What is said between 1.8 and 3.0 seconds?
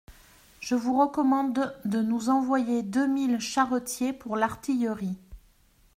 de nous envoyer